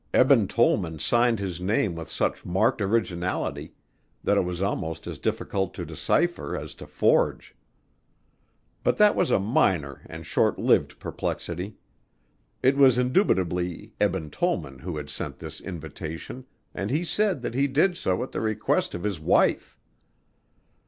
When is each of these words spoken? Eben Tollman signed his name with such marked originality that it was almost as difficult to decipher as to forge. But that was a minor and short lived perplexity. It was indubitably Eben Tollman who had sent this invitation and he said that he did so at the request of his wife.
Eben 0.15 0.47
Tollman 0.47 0.97
signed 0.97 1.37
his 1.37 1.61
name 1.61 1.93
with 1.93 2.09
such 2.09 2.43
marked 2.43 2.81
originality 2.81 3.75
that 4.23 4.35
it 4.35 4.41
was 4.41 4.59
almost 4.59 5.05
as 5.05 5.19
difficult 5.19 5.75
to 5.75 5.85
decipher 5.85 6.57
as 6.57 6.73
to 6.73 6.87
forge. 6.87 7.53
But 8.83 8.97
that 8.97 9.15
was 9.15 9.29
a 9.29 9.37
minor 9.37 10.01
and 10.07 10.25
short 10.25 10.57
lived 10.57 10.97
perplexity. 10.99 11.75
It 12.63 12.77
was 12.77 12.97
indubitably 12.97 13.93
Eben 14.01 14.31
Tollman 14.31 14.79
who 14.79 14.97
had 14.97 15.11
sent 15.11 15.37
this 15.37 15.61
invitation 15.61 16.47
and 16.73 16.89
he 16.89 17.03
said 17.03 17.43
that 17.43 17.53
he 17.53 17.67
did 17.67 17.95
so 17.95 18.23
at 18.23 18.31
the 18.31 18.41
request 18.41 18.95
of 18.95 19.03
his 19.03 19.19
wife. 19.19 19.77